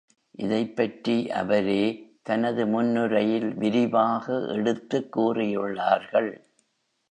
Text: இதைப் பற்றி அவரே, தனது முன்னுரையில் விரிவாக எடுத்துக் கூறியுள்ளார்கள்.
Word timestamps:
இதைப் 0.31 0.75
பற்றி 0.75 1.31
அவரே, 1.31 2.13
தனது 2.21 2.67
முன்னுரையில் 2.67 3.53
விரிவாக 3.55 4.45
எடுத்துக் 4.47 5.17
கூறியுள்ளார்கள். 5.17 6.41